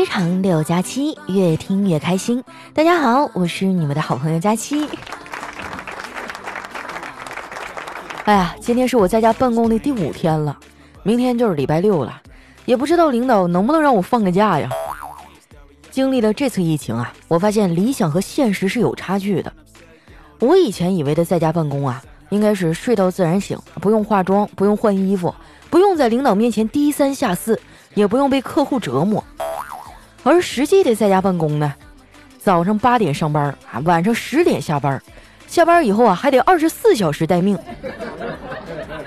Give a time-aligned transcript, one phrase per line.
[0.00, 2.42] 非常六加七，越听越开心。
[2.72, 4.88] 大家好，我是你们的好朋友佳期。
[8.24, 10.58] 哎呀，今天是我在家办公的第五天了，
[11.02, 12.18] 明天就是礼拜六了，
[12.64, 14.70] 也不知道领导能不能让我放个假呀。
[15.90, 19.52] 经历了这次疫情啊，我发现理想和现实是有差距的。
[20.38, 25.34] 我以前以为的在家办公啊，应该是睡到自然醒，不用化妆，不用换衣服，
[25.68, 27.60] 不用在领导面前低三下四，
[27.92, 29.22] 也不用被客户折磨。
[30.22, 31.74] 而实际的在家办公呢，
[32.38, 35.02] 早上八点上班啊，晚上十点下班，
[35.46, 37.58] 下班以后啊还得二十四小时待命。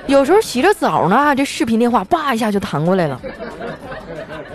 [0.07, 3.21] 有时候洗着澡呢，这视频电话叭一下就弹过来了，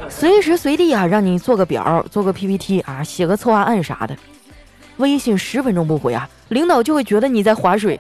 [0.09, 4.17] 随时随地啊让你做个表、做个 PPT 啊、写个策划案啥的。
[4.99, 7.99] 微信十分钟不回啊，领导就会觉得你在划水。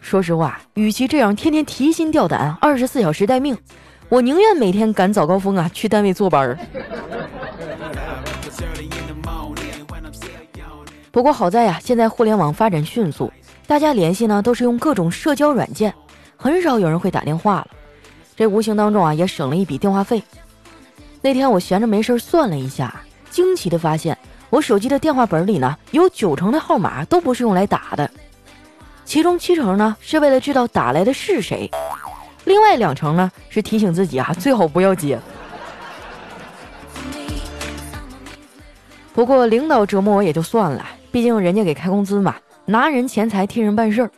[0.00, 3.56] 说实话，与其这样天天提心吊胆、二十四小时待命。
[4.12, 6.58] 我宁愿每天赶早高峰啊，去单位坐班儿。
[11.10, 13.32] 不过好在呀，现在互联网发展迅速，
[13.66, 15.94] 大家联系呢都是用各种社交软件，
[16.36, 17.68] 很少有人会打电话了。
[18.36, 20.22] 这无形当中啊，也省了一笔电话费。
[21.22, 22.94] 那天我闲着没事算了一下，
[23.30, 24.18] 惊奇的发现，
[24.50, 28.10] 我手机的电话本里呢，有九成的号码都不是用来打的，
[29.06, 31.70] 其中七成呢是为了知道打来的是谁。
[32.44, 35.18] 另外两成呢，是提醒自己啊，最好不要接。
[39.14, 44.10] 不过领导折磨我也就算了，毕竟人家给开工资嘛，拿人钱财替人办事儿。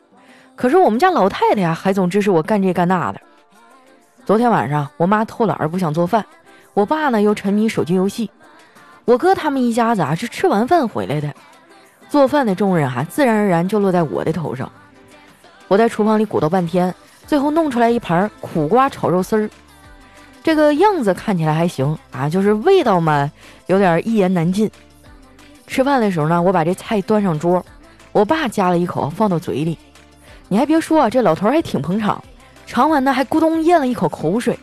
[0.57, 3.21] 可是我们家老太太呀，还总支持我干这干那的。
[4.25, 6.25] 昨天晚上，我妈偷懒儿不想做饭，
[6.73, 8.31] 我爸呢又沉迷手机游戏，
[9.05, 11.35] 我哥他们一家子啊是吃完饭回来的，
[12.09, 14.71] 做饭的重任哈，自然而然就落在我的头上。
[15.67, 16.95] 我在厨房里鼓捣半天。
[17.27, 19.51] 最后弄出来一盘苦瓜炒肉丝儿，
[20.43, 23.31] 这个样子看起来还行啊，就是味道嘛，
[23.67, 24.71] 有点一言难尽。
[25.67, 27.65] 吃饭的时候呢，我把这菜端上桌，
[28.13, 29.79] 我爸夹了一口放到嘴里，
[30.49, 32.23] 你还别说啊，这老头还挺捧场，
[32.67, 34.59] 尝完呢还咕咚咽了一口口水，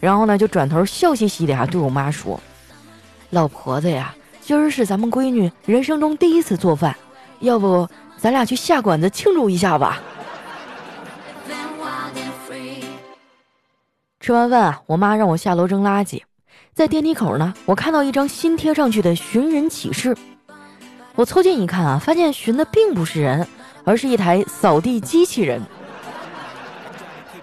[0.00, 2.40] 然后呢就转头笑嘻嘻的啊对我妈说
[3.28, 6.96] ：“老婆子呀，今儿是咱们闺女人生中第一次做饭，
[7.40, 10.00] 要不咱俩去下馆子庆祝一下吧。”
[14.24, 16.18] 吃完饭啊，我妈让我下楼扔垃圾，
[16.72, 20.16] 在电梯口呢，我看到一张新贴上去的寻人启事。
[21.14, 23.46] 我凑近一看啊，发现寻的并不是人，
[23.84, 25.60] 而是一台扫地机器人。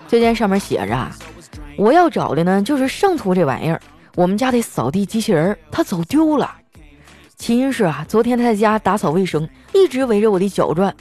[0.08, 1.12] 这件上面写着啊，
[1.78, 3.80] 我要找的呢就是上图这玩意儿。
[4.16, 6.52] 我们家的扫地机器人它走丢了，
[7.38, 10.92] 起因是啊，昨天他在家打扫卫生，一直围着我的脚转，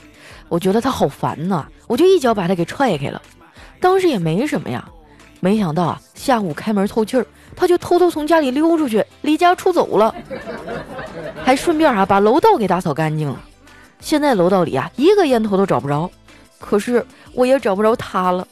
[0.51, 3.23] 我觉得他好烦呐，我就一脚把他给踹开了。
[3.81, 4.87] 当时也没什么呀。
[5.41, 10.15] 没想到啊，下午开门透气儿，他就偷偷从家里溜出去，离家出走了，
[11.43, 13.41] 还顺便啊把楼道给打扫干净了。
[14.01, 16.11] 现在楼道里啊一个烟头都找不着，
[16.59, 18.47] 可是我也找不着他了，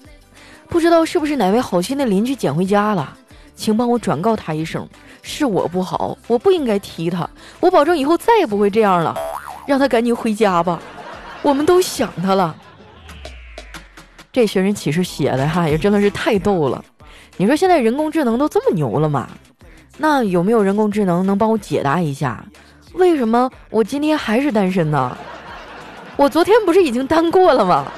[0.69, 3.15] 不知道是不是哪位好心的邻居捡回家了，
[3.55, 4.89] 请帮我转告他一声，
[5.21, 7.29] 是我不好，我不应该踢他，
[7.61, 9.15] 我保证以后再也不会这样了，
[9.67, 10.81] 让他赶紧回家吧，
[11.43, 12.57] 我们都想他了。
[14.33, 16.85] 这寻人启事写的哈也真的是太逗了，
[17.37, 19.29] 你说现在人工智能都这么牛了吗？
[19.97, 22.45] 那有没有人工智能能帮我解答一下，
[22.95, 25.17] 为什么我今天还是单身呢？
[26.17, 27.91] 我昨天不是已经单过了吗？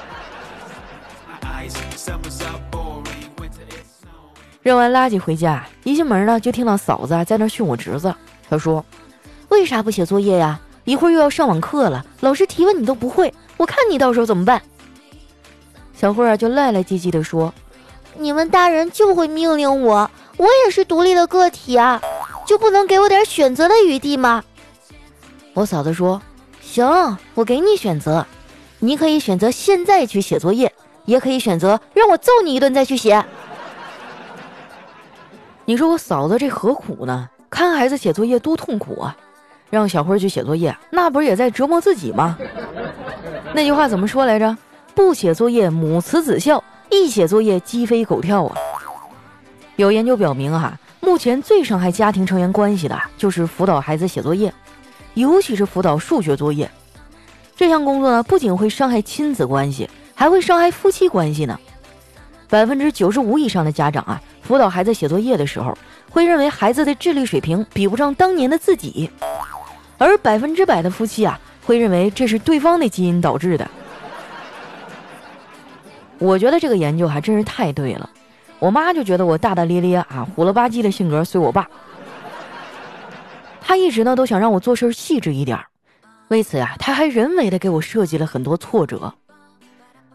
[4.63, 8.13] 扔完垃圾回家，一进门呢就听到嫂子在那训我侄子，
[8.49, 8.83] 他说
[9.49, 10.59] ：“为啥不写作业呀？
[10.85, 14.61] 一会儿又要上网课了，老师提问你都不会，我看你到时候怎么办？”
[16.01, 17.53] 小慧儿就赖赖唧唧地说
[18.17, 22.01] ：“你们大人就会命令我，我也是独立的个体啊，
[22.43, 24.43] 就不能给我点选择的余地吗？”
[25.53, 26.19] 我嫂子说
[26.59, 28.25] ：“行，我给你选择，
[28.79, 30.73] 你可以选择现在去写作业，
[31.05, 33.23] 也可以选择让我揍你一顿再去写。”
[35.65, 37.29] 你说我嫂子这何苦呢？
[37.47, 39.15] 看孩子写作业多痛苦啊！
[39.69, 42.35] 让小慧去写作业，那不是也在折磨自己吗？
[43.53, 44.57] 那句话怎么说来着？
[44.93, 48.55] 不写作业母慈子孝，一写作业鸡飞狗跳啊！
[49.77, 54.53] 有研究表明啊，目前最伤害家庭成员关系的就是辅导孩子写作业，
[55.13, 56.69] 尤其是辅导数学作业。
[57.55, 61.57] 这项工作呢，不仅会伤害亲子关系，还会伤害夫妻关系呢。
[62.49, 65.77] 百分之九十五以上的家长啊，辅导孩子写作业的时候，
[66.09, 69.09] 会认为孩子的智力水平比不上当年的自己，
[69.97, 73.69] 而百分之百的夫妻啊，会认为这是对方的基因导致的。
[76.21, 78.07] 我觉得这个研究还真是太对了。
[78.59, 81.67] 我妈就觉得我大大咧咧啊，虎了吧唧的性格随我爸。
[83.59, 85.59] 她一直呢都想让我做事细致一点，
[86.27, 89.11] 为此呀，她还人为的给我设计了很多挫折。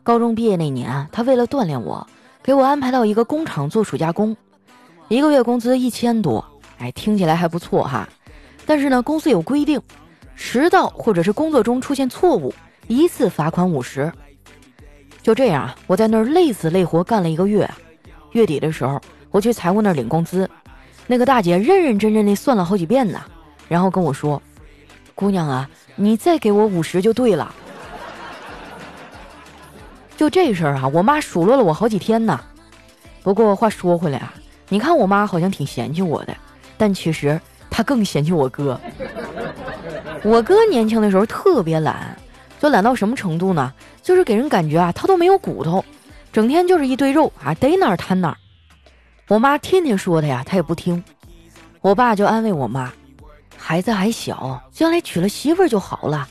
[0.04, 2.06] 高中毕业那年，她为了锻炼我，
[2.40, 4.36] 给我安排到一个工厂做暑假工，
[5.08, 6.44] 一个月工资一千多，
[6.78, 8.08] 哎，听起来还不错哈。
[8.64, 9.82] 但是呢，公司有规定，
[10.36, 12.54] 迟到或者是工作中出现错误，
[12.86, 14.12] 一次罚款五十。
[15.26, 17.68] 就这样啊，我在那儿累死累活干了一个月。
[18.30, 19.00] 月底的时候，
[19.32, 20.48] 我去财务那儿领工资，
[21.08, 23.20] 那个大姐认认真真的算了好几遍呢，
[23.66, 24.40] 然后跟我说
[25.16, 27.52] ：“姑娘啊，你再给我五十就对了。”
[30.16, 32.40] 就这事儿啊，我妈数落了我好几天呢。
[33.24, 34.32] 不过话说回来啊，
[34.68, 36.36] 你看我妈好像挺嫌弃我的，
[36.78, 38.80] 但其实她更嫌弃我哥。
[40.22, 42.16] 我哥年轻的时候特别懒。
[42.58, 43.72] 就懒到什么程度呢？
[44.02, 45.84] 就是给人感觉啊，他都没有骨头，
[46.32, 48.36] 整天就是一堆肉啊，逮哪儿摊哪儿。
[49.28, 51.02] 我妈天天说他呀，他也不听。
[51.80, 52.92] 我爸就安慰我妈
[53.58, 56.26] ：“孩子还小，将来娶了媳妇儿就好了。”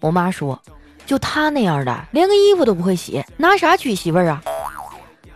[0.00, 0.60] 我妈说
[1.06, 4.42] ：“就他那样的，连个衣服都不会洗，拿啥娶媳妇儿啊？”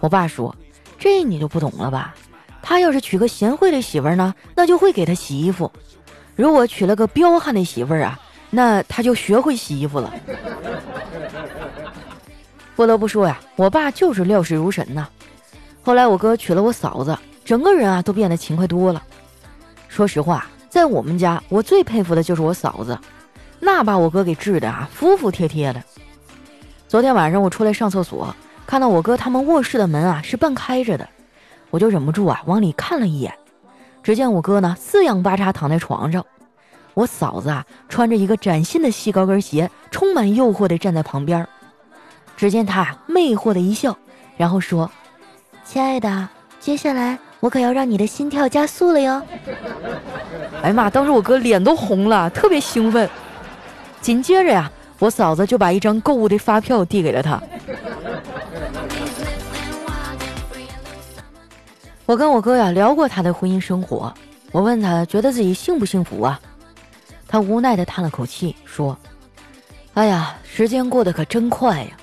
[0.01, 0.55] 我爸说
[0.99, 2.15] ：“这你就不懂了吧？
[2.61, 5.71] 他要是娶个贤惠的媳妇儿呢，那就会给他洗衣服；
[6.37, 8.21] 如果娶了个彪悍的媳妇儿啊。”
[8.55, 10.13] 那他就学会洗衣服了。
[12.77, 15.09] 不得不说呀，我爸就是料事如神呐。
[15.83, 19.03] 后来我哥娶了我嫂子，整个人啊都变得勤快多了。
[19.89, 22.99] 说实话，在我们家，我最佩服的就是我嫂子，
[23.59, 25.83] 那把我哥给治的啊服服帖帖的。
[26.89, 28.35] 昨天晚上我出来上厕所，
[28.67, 31.09] 看到我哥他们卧室的门啊是半开着的，
[31.71, 33.33] 我就忍不住啊往里看了一眼，
[34.03, 36.25] 只见我哥呢四仰八叉躺在床上。
[36.95, 41.47] 我嫂子啊，穿着一个崭新的细高跟鞋，充满诱惑地站在旁边。
[42.37, 43.97] 只见她啊，魅惑的一笑，
[44.37, 44.91] 然后说
[45.65, 46.29] ：“亲爱的，
[46.61, 49.23] 接下来我可要让你的心跳加速了哟。
[50.63, 50.91] ”哎呀妈！
[50.91, 53.09] 当时我哥脸都红了，特别兴奋。
[54.01, 57.41] 紧接着呀，我嫂子就把一张购物的发票递给了他。
[62.05, 64.13] 我跟我哥呀聊过他的婚姻生活，
[64.51, 66.39] 我问他觉得自己幸不幸福啊？
[67.33, 68.95] 他无奈地叹了口气，说
[69.95, 71.97] ：“哎呀，时间过得可真快呀！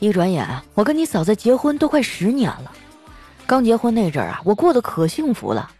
[0.00, 2.72] 一转眼啊，我跟你嫂子结婚都快十年了。
[3.46, 5.70] 刚结婚那阵儿啊，我过得可幸福了。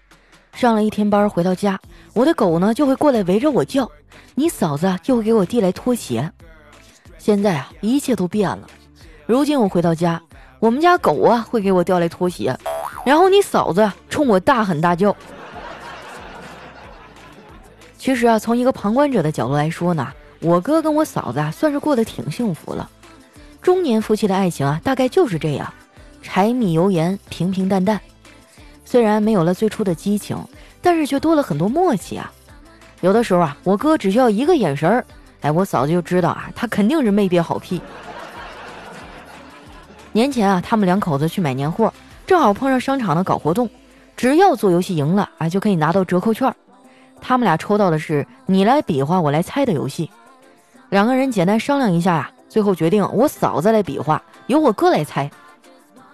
[0.53, 1.81] 上了一天班回到家，
[2.15, 3.91] 我的狗呢就会过来围着我叫，
[4.37, 6.31] 你嫂子就会给我递来拖鞋。
[7.19, 8.69] 现在啊，一切都变了。
[9.27, 10.23] 如今我回到家，
[10.61, 12.57] 我们家狗啊会给我叼来拖鞋，
[13.05, 15.13] 然后你嫂子冲我大喊大叫。”
[18.03, 20.09] 其实啊，从一个旁观者的角度来说呢，
[20.41, 22.91] 我哥跟我嫂子啊，算是过得挺幸福了。
[23.63, 25.73] 中年夫妻的爱情啊，大概就是这样，
[26.21, 28.01] 柴米油盐，平平淡淡。
[28.85, 30.37] 虽然没有了最初的激情，
[30.81, 32.29] 但是却多了很多默契啊。
[33.03, 35.05] 有的时候啊，我哥只需要一个眼神儿，
[35.43, 37.81] 哎，我嫂子就知道啊，他肯定是没憋好屁。
[40.11, 41.95] 年前啊，他们两口子去买年货，
[42.27, 43.71] 正好碰上商场的搞活动，
[44.17, 46.53] 只要做游戏赢了啊，就可以拿到折扣券。
[47.23, 50.11] 他们俩抽到的是你来比划我来猜的游戏，
[50.91, 55.31] 两个人简单商量一下呀，最后决定我嫂子来比划，由我哥来猜。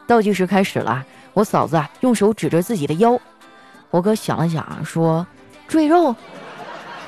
[0.06, 3.18] 倒计时开始了，我嫂子啊用手指着自己的腰，
[3.90, 5.26] 我哥想了想说
[5.66, 6.14] ：“赘肉。”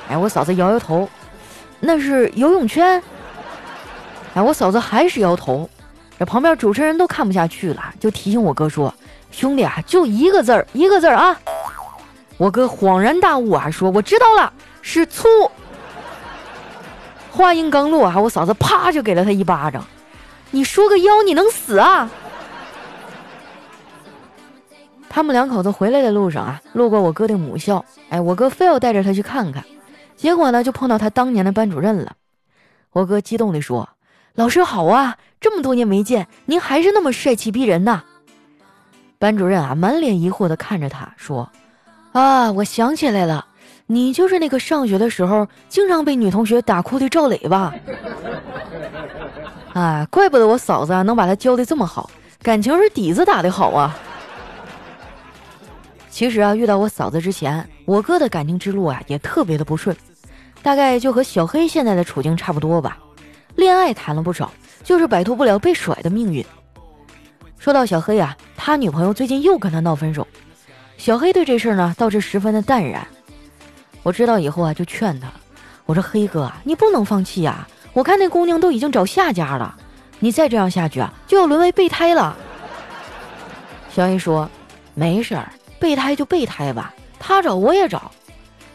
[0.09, 1.09] 哎，我嫂子摇摇头，
[1.79, 3.01] 那是游泳圈。
[4.35, 5.69] 哎，我嫂子还是摇头。
[6.19, 8.93] 这旁边主持人都看不下去了，就提醒我哥说
[9.31, 11.39] ：“兄弟啊，就一个字儿，一个字儿啊。”
[12.41, 15.29] 我哥恍然大悟啊，说：“我知道了，是醋。”
[17.31, 19.85] 话音刚落啊，我嫂子啪就给了他一巴掌。
[20.51, 22.11] 你说个妖，你能死啊？
[25.11, 29.63] 他们两口子回来的路上啊，路过我哥的母校，哎，我哥非要带着他去看看，
[30.17, 32.17] 结果呢，就碰到他当年的班主任了。
[32.93, 33.87] 我哥激动地说
[34.35, 38.03] ：“老师好啊，这么多年没见，您还是那么帅气逼人呐。”
[39.21, 41.47] 班主任啊，满脸疑惑地看着他说。
[42.13, 43.47] 啊，我想起来了，
[43.87, 47.73] 你就是那个上学的时候经常被女同学打哭的赵磊吧？
[49.73, 52.11] 啊， 怪不得我嫂子能把他教的这么好，
[52.43, 53.97] 感情是底子打的好啊。
[56.11, 59.97] 其实啊，遇到我嫂子之前，我哥的感情之路啊也特别的不顺，
[60.63, 62.99] 大概就和小黑现在的处境差不多吧。
[63.55, 64.51] 恋爱谈了不少，
[64.83, 66.45] 就是摆脱不了被甩的命运。
[67.57, 70.27] 说到小黑啊，他女朋友最近又跟他闹分手。
[71.01, 73.07] 小黑对这事儿呢倒是十分的淡然。
[74.03, 75.29] 我知道以后啊，就劝他，
[75.87, 77.67] 我说黑哥，你不能放弃呀！
[77.95, 79.75] 我看那姑娘都已经找下家了，
[80.19, 82.37] 你再这样下去啊，就要沦为备胎了。
[83.91, 84.51] 小 A 说
[84.93, 88.11] ：“没事儿，备胎就备胎吧，他找我也找。”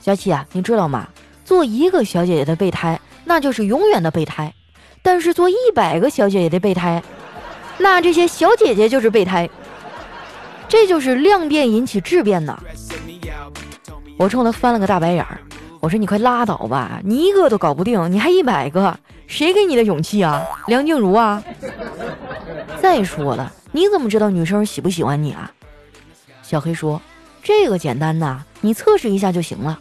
[0.02, 1.08] 小七啊，你知道吗？
[1.44, 4.50] 做一个小姐姐的备胎，那就是永远的备胎；
[5.04, 7.04] 但是做一百个小姐姐的备胎，
[7.78, 9.48] 那这些小姐姐就是备胎。
[10.68, 12.58] 这就是量变引起质变呐！
[14.18, 15.40] 我冲他翻了个大白眼儿，
[15.80, 20.44] 我说：“你快拉倒吧，你一个都搞不定，你还一百个，谁给你的勇气啊？
[20.68, 21.44] 梁静茹啊？
[22.82, 25.52] 再说了，你怎么知道女生喜不喜欢你啊？”
[26.42, 27.02] 小黑说
[27.44, 29.80] ：“这个简单呐，你测试一下就行了。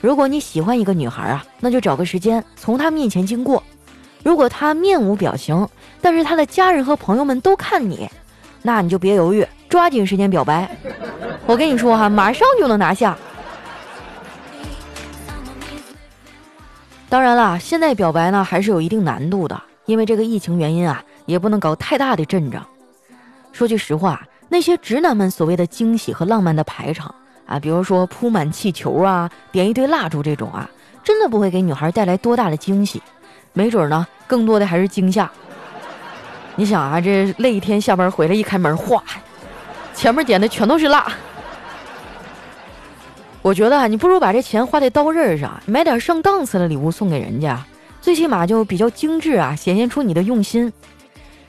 [0.00, 3.62] 如果你喜欢一个女孩啊，那就找个时间从她面前经过，
[4.24, 5.68] 如果她面无表情，
[6.00, 8.08] 但是她的家人和朋友们都看你，
[8.62, 10.70] 那你就别犹豫，抓紧时间表白。
[11.46, 13.16] 我跟你说哈，马上就能拿下。”
[17.08, 22.64] 当然啦，现在表白呢还是有一定难度的，因为这个疫情原因啊，也不能搞太大的阵仗。
[23.50, 27.12] 说句实话，那些直男们所谓的惊喜和浪漫的排场
[27.46, 30.70] 啊，比如说铺满气球啊、点一堆蜡烛这种啊，
[31.02, 33.02] 真的不会给女孩带来多大的惊喜，
[33.54, 35.28] 没准呢，更多的还是惊吓。
[36.60, 39.02] 你想啊，这累一天下班回来一开门，哗，
[39.94, 41.10] 前面点的全都是蜡。
[43.40, 47.64] 我觉得啊，你不如把这钱花在刀刃上，买点上档次的礼物送给人家，
[48.02, 50.70] 最起码就比较精致啊，显现出你的用心。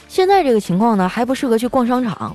[0.07, 2.33] 现在这个情况呢，还不适合去逛商场，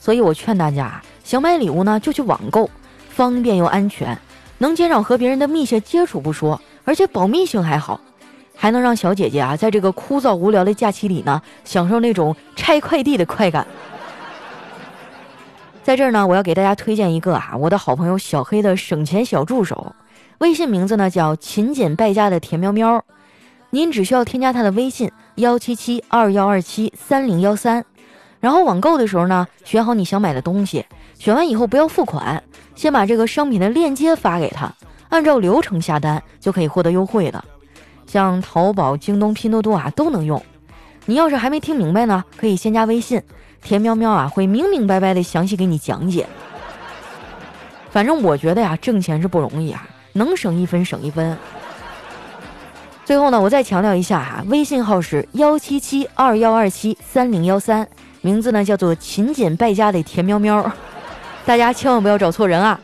[0.00, 2.70] 所以我劝大家，想买礼物呢就去网购，
[3.10, 4.18] 方便又安全，
[4.56, 8.00] 能减少和别人的密切接触不说，而且保密性还好，
[8.56, 13.66] 还能让小姐姐啊在这个枯燥无聊的假期里呢，享受那种拆快递的快感。
[15.82, 19.94] 在这儿呢，我要给大家推荐一个啊，我的好朋友小黑的省钱小助手，
[20.38, 23.04] 微信名字呢叫勤俭败家的甜喵喵。
[23.70, 27.84] 您只需要添加他的微信幺七七二幺二七三零幺三，
[28.40, 30.86] 然后网购的时候呢，选好你想买的东西，
[31.18, 32.42] 选完以后不要付款，
[32.74, 34.72] 先把这个商品的链接发给他，
[35.08, 37.44] 按照流程下单就可以获得优惠的。
[38.14, 40.40] 像淘宝、京东、拼多多啊都能用。
[41.04, 43.20] 你要是还没听明白呢，可以先加微信。
[43.60, 46.24] 田喵喵啊，会明明白白的详细给你讲解。
[47.90, 51.36] 反正我觉得呀，挣钱是不容易啊，能省一分省一分。
[53.04, 57.84] 最后呢，我再强调一下哈，微信号是幺七七二幺二七三零幺三，
[58.20, 60.70] 名字呢叫做勤俭败家的田喵喵，
[61.44, 62.78] 大家千万不要找错人啊。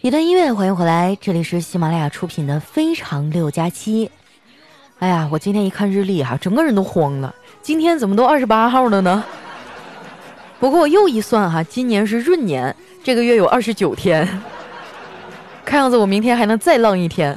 [0.00, 4.06] 一段音乐，欢迎回来，这里是喜马拉雅出品的《非常六加七》。
[5.00, 7.34] 哎呀，我今天一看日历哈，整个人都慌了。
[7.60, 9.22] 今天怎么都二十八号了呢？
[10.58, 12.74] 不过我又一算哈，今年是闰年，
[13.04, 14.26] 这个月有二十九天。
[15.62, 17.36] 看样子我明天还能再浪一天。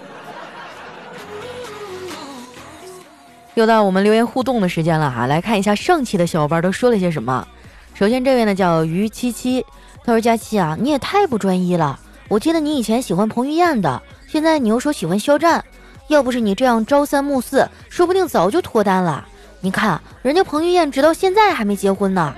[3.55, 7.45] 又到我们留言互动的时间了哈，来看一下上期的小伙伴都说了些什么。
[7.93, 9.65] 首先这位呢叫于七七，
[10.05, 15.63] 他说：“佳期啊，你也太不专一了。”我记得你以前喜欢彭于晏的，现在你又说喜欢肖战，
[16.07, 19.27] 要不是你这样朝三暮四，说不定早就脱单了。
[19.59, 22.33] 你看人家彭于晏直到现在还没结婚呢。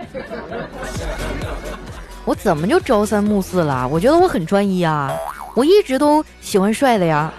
[2.26, 3.88] 我怎么就朝三暮四了？
[3.88, 5.14] 我觉得我很专一啊，
[5.54, 7.32] 我一直都喜欢帅的呀。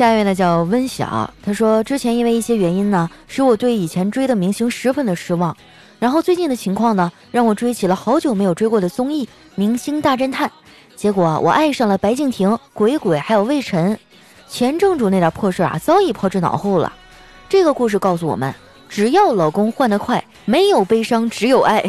[0.00, 5.54] 下一位呢叫温晓，他说之前因为一些原因呢，使我对以前追的明星十分的失望。
[5.98, 9.26] 然后最近的情况呢，让我追起了好久没有追过的综艺
[9.56, 10.48] 《明星大侦探》，
[10.96, 13.98] 结果我爱上了白敬亭、鬼鬼还有魏晨，
[14.48, 16.90] 前正主那点破事啊早已抛之脑后了。
[17.50, 18.54] 这个故事告诉我们，
[18.88, 21.82] 只要老公换得快，没有悲伤，只有爱。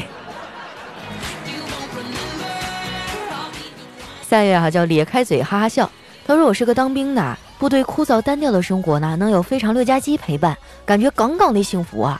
[4.30, 5.90] 下一位啊叫咧开嘴哈哈笑，
[6.28, 12.20] 他说我是个当兵的，部队枯燥单调的生活呢，能有非常六加七陪伴，感觉杠杠的幸福啊。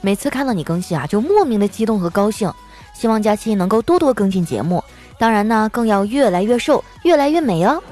[0.00, 2.50] 每次看到你更新啊，就莫名的激动和高兴。
[2.94, 4.82] 希望佳期能够多多更新节目，
[5.18, 7.82] 当然呢，更要越来越瘦，越来越美哦。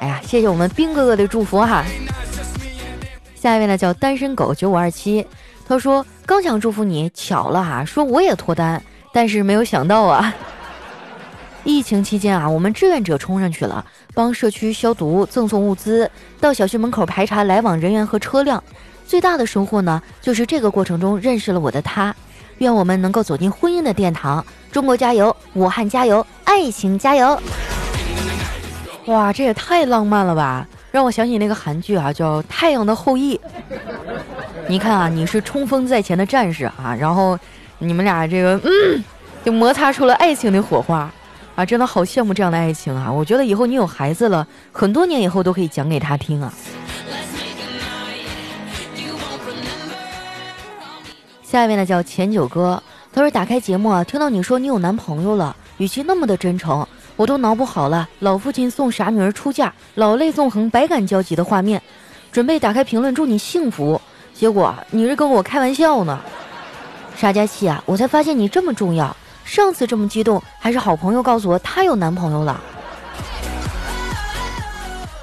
[0.00, 1.86] 哎呀，谢谢我们兵哥哥的祝福哈。
[3.34, 5.26] 下一位呢叫单身狗九五二七，
[5.66, 10.34] 他说刚想祝福你，巧了哈，说我也脱单，但是没有想到啊，
[11.64, 18.62] 疫情期间啊，我们志愿者冲上去了，帮社区消毒、赠送物资，到小区门口排查来往人员和车辆。
[19.06, 22.14] 最大的收获呢，就是这个过程中认识了我的他。
[22.58, 24.44] 愿我们能够走进婚姻的殿堂。
[24.70, 27.40] 中国加油，武汉加油，爱情加油！
[29.06, 30.66] 哇，这也太浪漫了吧！
[30.92, 33.36] 让我想起那个韩剧啊，叫《太阳的后裔》，
[34.68, 37.38] 你看啊，你是冲锋在前的战士啊，然后
[37.78, 39.04] 你们俩这个嗯，
[39.44, 41.10] 就摩擦出了爱情的火花
[41.56, 43.12] 啊，真的好羡慕这样的爱情啊！
[43.12, 46.52] 我觉得以后你有孩子了，很多年以后都可以讲给他听啊。
[51.42, 61.82] 下一位呢叫钱九哥，他说打开节目啊，听到你说你有男朋友了，语气那么的真诚，我都脑补好了老父亲送傻女儿出嫁，老泪纵横，百感交集的画面，
[62.30, 64.00] 准备打开评论祝你幸福，
[64.32, 66.18] 结果你是跟我开玩笑呢。
[67.16, 69.14] 傻佳琪啊，我才发现你这么重要，
[69.50, 72.60] 上次这么激动还是好朋友告诉我她有男朋友了。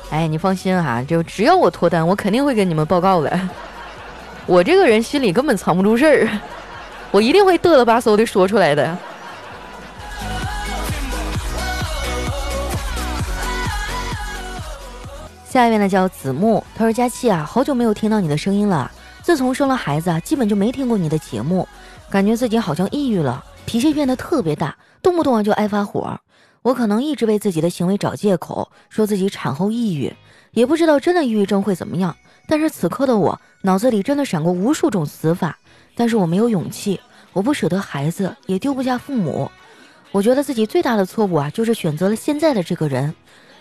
[0.09, 3.39] 哎，你放心哈，就只要我脱单，我肯定会跟你们报告的。
[4.45, 6.29] 我这个人心里根本藏不住事儿，
[7.09, 8.97] 我一定会嘚了吧嗖的说出来的。
[15.45, 18.91] 下一位呢叫子木，他说：“佳期啊，好久没有听到你的声音了。
[19.21, 21.65] 自从生了孩子啊，基本就没听过你的节目，
[22.09, 26.19] 感觉自己好像抑郁了，脾气变得特别大，动不动啊就爱发火。
[26.61, 30.15] 我可能一直为自己的行为找借口，说自己产后抑郁，
[30.51, 32.15] 也不知道真的抑郁症会怎么样。”
[32.47, 35.59] 但是此刻的我脑子里真的闪过无数种死法，
[35.95, 36.97] 但是我没有勇气，
[37.33, 39.51] 我不舍得孩子，也丢不下父母。
[40.13, 43.13] 我觉得自己最大的错误啊，就是选择了现在的这个人。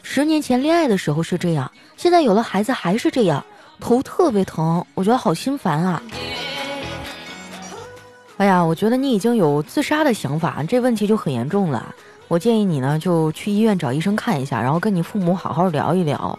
[0.04, 3.44] 十年前恋爱的时候是这样，现在有了孩子还是这样，
[3.80, 6.00] 头特别疼，我觉得好心烦啊。
[8.38, 11.95] 哎呀，我觉得你已经有自杀的想法，这问题就很严重了。
[12.28, 16.38] 我建议你呢，就去医院找医生看一下，然后跟你父母好好聊一聊。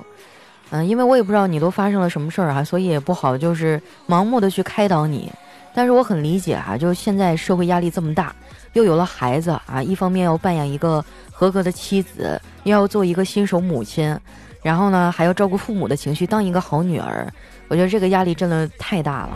[0.70, 5.32] 嗯，因为我也不知道你都发生了什么事儿啊，所以也不好就是盲目的去开导你。
[5.74, 8.36] 但是我很理解啊，就现在社会压力这么大，
[8.74, 14.16] 又有了孩子啊，一方面要扮演一个合格的妻子，又要做一个新手母亲，
[14.62, 17.27] 然后呢还要照顾父母的情绪，当一个好女儿，
[17.70, 19.30] 我觉得这个压力真的太大了。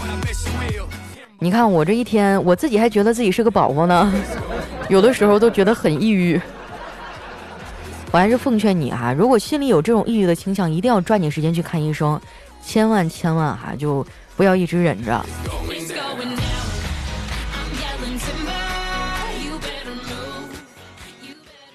[1.44, 4.14] 你看我这一天，我自己还觉得自己是个宝宝呢，
[4.90, 6.40] 有的时候都觉得很抑郁。
[8.12, 12.22] 我还是奉劝你哈，如果心里有这种抑郁的倾向，一定要抓紧时间去看医生，
[12.64, 14.06] 千万千万哈，就
[14.38, 15.20] 不要一直忍着。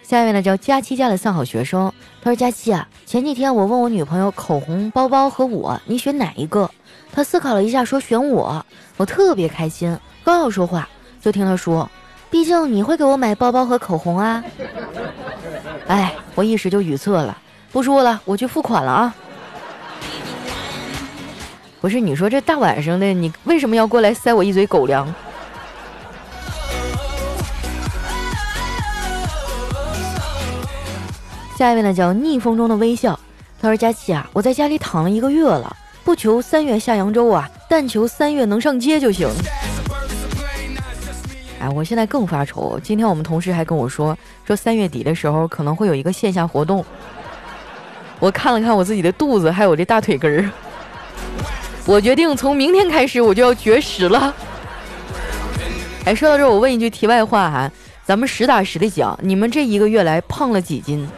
[0.04, 6.70] 下一位呢叫佳期家的三好学生，他说：“佳期啊，前几天我问我女朋友口红、包包和我，你选哪一个？
[7.16, 8.66] 他思考了一下，说选我，
[8.98, 9.98] 我特别开心。
[10.22, 10.86] 刚要说话，
[11.18, 11.90] 就听他说，
[12.28, 14.44] 毕竟你会给我买包包和口红啊。”
[15.88, 17.38] 哎，我一时就语塞了，
[17.72, 19.14] 不说了，我去付款了啊！
[21.80, 25.10] 不是你说这大晚上的，你为什么要过来塞我一嘴狗粮？
[31.56, 33.18] 下一位呢，叫逆风中的微笑。
[33.58, 35.74] 他说：“佳琪啊，我在家里躺了一个月了，
[36.06, 39.28] 不求三月下扬州啊，但求三月能上街就行。”
[41.58, 42.78] 哎，我现在更发愁。
[42.80, 44.16] 今天我们同事还跟我说，
[44.46, 46.84] 说三月底的时候可能会有一个线下活动。
[48.20, 50.48] 我看了看我自己的肚子，还有这大腿根儿，
[51.84, 54.32] 我决定从明天开始我就要绝食了。
[56.06, 57.68] 哎，说到这，我问一句题外话哈，
[58.04, 61.08] 咱们实打实的讲，你们这一个月来胖了几斤？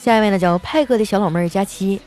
[0.00, 2.00] 下一位呢，叫派哥的小老妹儿佳期。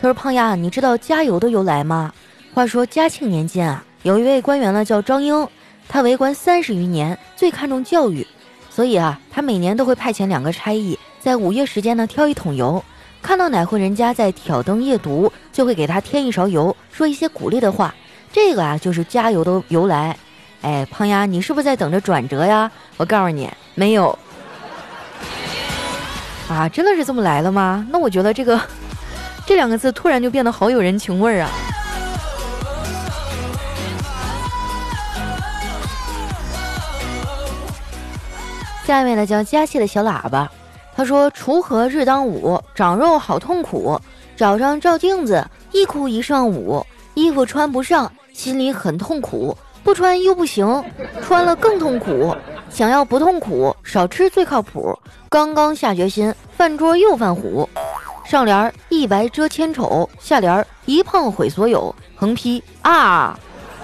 [0.00, 2.12] 他说：“胖丫，你知道加油的由来吗？
[2.54, 5.48] 话说嘉庆年间啊，有一位官员呢叫张英，
[5.88, 8.24] 他为官三十余年，最看重教育，
[8.70, 12.82] 所以啊，他每年都会派遣两个差役，在午夜时间呢挑一桶油，
[13.20, 17.92] 看到哪户人家在挑灯夜读，就会给他添一勺油，说一些鼓励的话。
[18.32, 20.16] 这个啊，就是加油的由来。
[20.60, 22.70] 哎，胖丫，你是不是在等着转折呀？
[22.96, 24.16] 我告诉你，没有。
[26.52, 27.86] 啊，真的是这么来的吗？
[27.90, 28.60] 那我觉得这个。”
[29.44, 31.50] 这两个字突然就变得好有人情味儿啊！
[38.86, 40.48] 下一位呢叫佳气的小喇叭，
[40.94, 44.00] 他说：“锄禾日当午，长肉好痛苦。
[44.36, 49.58] 早上照镜子，一哭一上午，衣服穿不上，心里很痛苦。
[49.82, 50.84] 不穿又不行，
[51.22, 52.34] 穿了更痛苦。
[52.70, 54.98] 想要不痛苦，少吃最靠谱。
[55.28, 57.68] 刚刚下决心，饭桌又犯虎。”
[58.24, 61.94] 上联一白遮千丑，下联一胖毁所有。
[62.14, 63.38] 横批啊，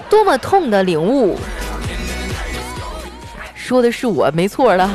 [0.09, 1.37] 多么痛的领悟！
[3.53, 4.89] 说的是我，没错了。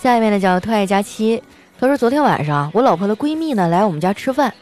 [0.00, 1.42] 下一位呢叫特爱佳期，
[1.80, 4.54] 他说昨天晚上我老婆的闺蜜呢来我们家吃饭，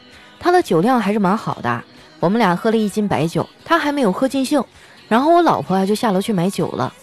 [0.45, 1.83] 他的酒量还是蛮好的，
[2.19, 4.63] 我们俩喝了一斤白酒，他还没有喝尽兴，
[5.07, 6.93] 然后我老婆啊就下楼去买酒了。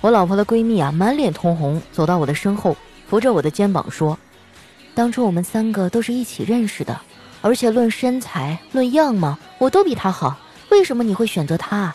[0.00, 2.74] 我老婆的闺蜜啊，满脸通红，走到我的身后，
[3.06, 4.18] 扶着我的肩膀说
[4.96, 6.98] ：“当初我们三个都是一起认识的，
[7.42, 10.38] 而且论身材、论样貌，我都比他好。
[10.70, 11.94] 为什么你会选择他？”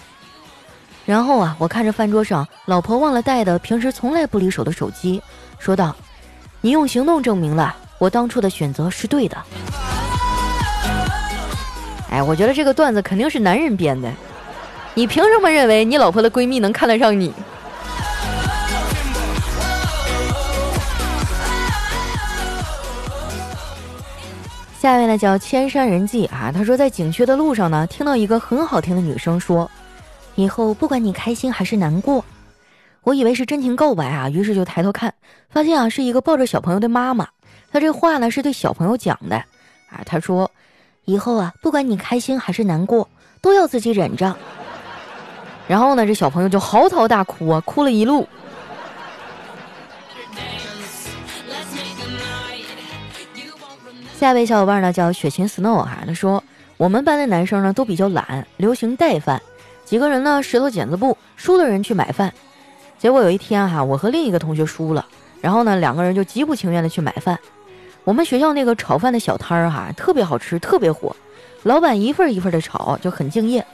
[1.07, 5.19] 然后啊，我看着饭桌上老婆忘了带的平时从来不离手的手机，
[5.57, 5.95] 说道
[6.61, 9.35] ：“你用行动证明了我当初的选择是对的。”
[12.13, 14.07] 哎，我觉得这个段子肯定是男人编的。
[14.93, 17.33] 你凭什么认为你老婆的闺蜜能看得上你？
[24.79, 29.71] 下面呢叫千山人迹啊，他说在景区的路上呢，听到一个很好听的女生说
[30.35, 32.23] ：“以后不管你开心还是难过。”
[33.01, 35.11] 我以为是真情告白啊，于是就抬头看，
[35.49, 37.27] 发现啊是一个抱着小朋友的妈妈。
[37.71, 39.35] 她这话呢是对小朋友讲的
[39.89, 40.51] 啊，她说
[41.05, 43.07] ：“以后啊，不管你开心还是难过，
[43.41, 44.35] 都要自己忍着。”
[45.67, 48.27] 然后呢，这小朋友就嚎啕大哭啊，哭了一路。
[54.13, 56.41] 下一位小伙伴呢叫雪琴 Snow 哈，他说
[56.77, 59.41] 我们班的男生呢都比较懒，流行带饭，
[59.83, 62.33] 几个人呢石头剪子布，输的人去买饭。
[62.97, 65.05] 结果有一天哈，我和另一个同学输了，
[65.41, 67.37] 然后呢两个人就极不情愿的去买饭。
[68.03, 71.15] 我们学校那个炒饭的小摊儿哈，特别好吃，特别火，
[71.63, 73.65] 老板一份一份的炒，就很敬业。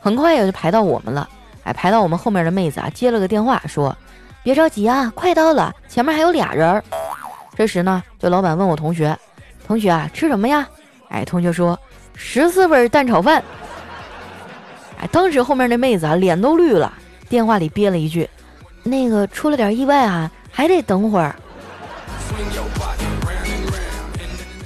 [0.00, 1.28] 很快也就排到我们了，
[1.64, 3.96] 哎，排到我们后面的妹子啊，接了个电话说
[4.42, 6.82] ：“别着急啊，快到了，前面还有俩人。”
[7.56, 9.16] 这时呢，就老板问我同学
[9.66, 10.66] ：“同学啊，吃什么呀？”
[11.10, 11.78] 哎，同学说
[12.14, 13.42] ：“十四份蛋炒饭。”
[15.00, 16.92] 哎，当时后面那妹子啊，脸都绿了，
[17.28, 18.28] 电话里憋了一句
[18.82, 21.34] ：“那个出了点意外啊，还得等会儿。”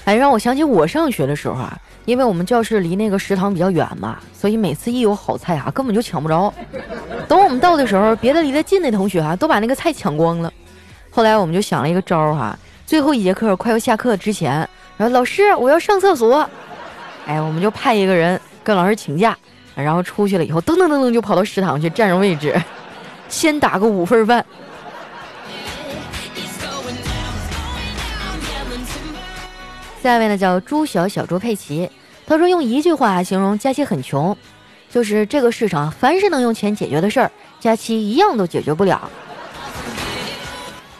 [0.06, 1.78] 哎，让我想起我上学的时候啊。
[2.06, 6.54] 因为我们教室离那个食堂比较远嘛，所以每次一有好菜啊，根本就抢不着。
[7.26, 10.52] 等我们到的时候，别的离得近的同学啊，都把那个菜抢光了。
[11.10, 14.52] 后来我们就想了一个招儿哈，最后一节课快要下课之前，
[14.96, 16.48] 然后老师我要上厕所，
[17.26, 19.36] 哎，我们就派一个人跟老师请假，
[19.74, 22.54] 然后出去了以后，噔噔噔噔就跑到食堂去占着位置，
[23.28, 24.46] 先打个五份饭。
[30.06, 31.90] 下一位呢叫朱小小猪佩奇，
[32.28, 34.36] 他说用一句话形容佳期很穷，
[34.88, 39.10] 就是这个世上凡是能用钱解决的事儿，佳期一样都解决不了。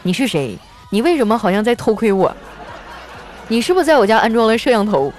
[0.03, 0.59] 你是谁？
[0.89, 2.35] 你为什么好像在偷窥我？
[3.47, 5.13] 你是不是在我家安装了摄像头？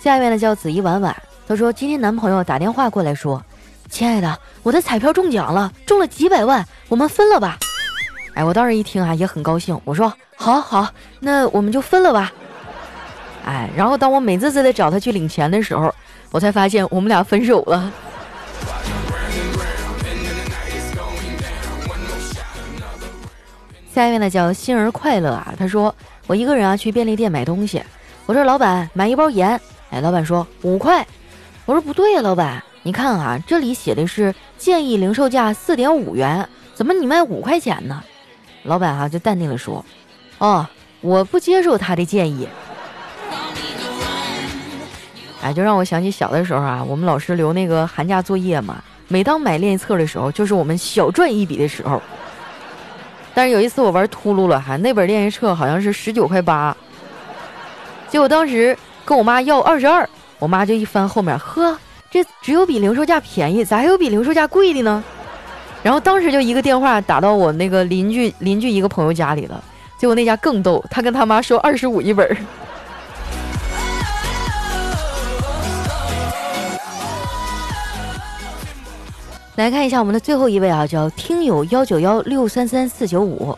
[0.00, 1.16] 下一位呢叫紫衣婉婉，
[1.48, 3.42] 他说今天男朋友打电话过来说。
[3.88, 7.58] 亲爱的，我的彩票中奖了，中了几百万，我们分了吧？
[8.34, 9.78] 哎，我当时一听啊，也很高兴。
[9.84, 10.88] 我说好好，
[11.20, 12.32] 那我们就分了吧。
[13.44, 15.92] 哎，然后当我美滋滋的找他去领钱的时候，
[16.30, 17.92] 我才发现我们俩分手了。
[23.92, 25.94] 下一位呢叫心儿快乐啊，他说
[26.26, 27.82] 我一个人啊去便利店买东西，
[28.26, 29.58] 我说老板买一包盐，
[29.90, 31.06] 哎，老板说五块，
[31.64, 32.62] 我说不对呀，老板。
[32.82, 38.04] 你看啊，这里写的是建议零售价四点五元，怎么你卖五块钱呢？
[38.64, 39.82] 老板啊就淡定的说
[40.36, 40.66] ：“哦，
[41.00, 42.46] 我不接受他的建议。”
[45.42, 52.02] 哎，就让我想起小的时候啊，我们老师留那个寒假作业嘛，每当买练习册的时候，就是我们小赚一笔的时候。
[53.32, 56.76] 但是有一次我玩秃噜了哈，那本练习册好像是十九块八，
[58.10, 60.06] 结果当时跟我妈要二十二，
[60.38, 61.78] 我妈就一翻后面，呵。
[62.10, 65.02] 这只有比零售价便宜，咋还有比零售价贵的呢？
[65.86, 69.62] 然后当时就一个电话打到我那个邻居邻居一个朋友家里了，
[69.96, 72.28] 结果那家更逗，他跟他妈说二十五一本。
[79.54, 83.56] 来看一下我们的最后一位啊，叫听友幺九幺六三三四九五，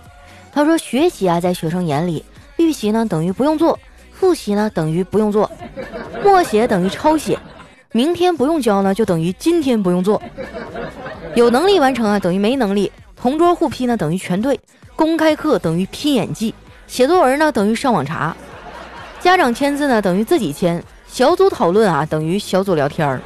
[0.52, 2.22] 他说学习啊，在学生眼里，
[2.58, 3.78] 预习呢等于不用做，
[4.12, 5.50] 复习呢等于不用做，
[6.22, 7.38] 默写等于抄写。
[7.92, 10.20] 明天不用交呢，就等于今天不用做。
[11.38, 12.90] 有能力完成啊，等于没能力。
[13.14, 14.58] 同桌互批呢，等于全对。
[14.96, 16.52] 公开课等于拼演技。
[16.88, 18.36] 写作文呢，等于上网查。
[19.20, 20.82] 家长签字呢，等于自己签。
[21.06, 23.20] 小组讨论啊，等于小组聊天儿。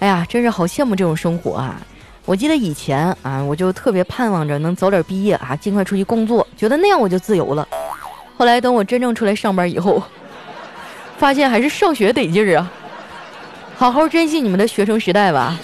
[0.00, 1.80] 哎呀，真是好羡慕这种生活啊！
[2.26, 7.66] 我记得以前啊，我就特别盼望着能早点毕业啊，尽快出去工作，觉得那样我就自由了。
[8.36, 10.02] 后来等我真正出来上班以后。
[11.16, 12.70] 发现还是上学得劲儿啊！
[13.76, 15.58] 好好珍惜你们的学生时代吧。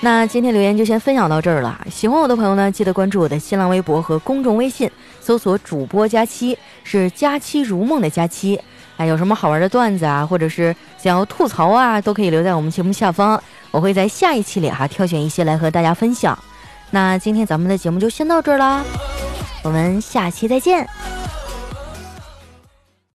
[0.00, 1.78] 那今天留言就先分享到这儿了。
[1.90, 4.90] 喜欢我的朋友呢，记得关注我的新浪微博和公众微信。
[5.20, 8.58] 搜索主播佳期，是佳期如梦的佳期。
[8.96, 16.36] 哎，有什么好玩的段子啊，或者是想要吐槽啊，都可以留在我们节目下方，我会在下一期里哈挑选一些来和大家分享。
[16.90, 18.82] 那今天咱们的节目就先到这儿啦，
[19.62, 20.88] 我们下期再见。